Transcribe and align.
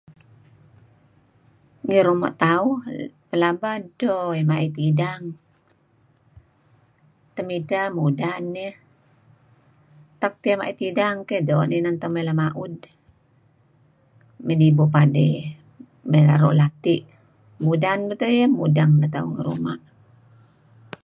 Ngi 1.85 1.99
ruma' 2.07 2.37
tauh 2.43 2.77
pelaba 3.29 3.69
edto 3.79 4.15
deh 4.35 4.45
ma'it 4.49 4.75
idang, 4.89 5.23
temidteh 7.35 7.85
eh 7.87 7.93
mudan 7.97 8.43
iyeh. 8.63 8.75
Utak 10.13 10.33
iyeh 10.45 10.57
ma'it 10.59 10.79
idang 10.89 11.17
keh 11.27 11.43
doo' 11.47 11.67
neh 11.67 11.79
inan 11.79 11.97
tauh 12.01 12.11
mey 12.13 12.23
lema'ud, 12.27 12.75
mey 14.45 14.57
nibu 14.61 14.83
padey, 14.93 15.35
mey 16.11 16.23
naru' 16.27 16.57
lati'. 16.59 17.01
Mudan 17.65 17.99
beto' 18.09 18.29
iyeh 18.33 18.47
keh 18.49 18.57
mudeng 18.59 18.91
neh 18.99 19.11
tauh 19.13 19.27
ngi 19.31 19.41
ruma'. 19.47 19.81